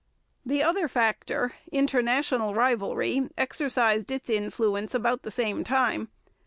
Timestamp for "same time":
5.29-6.09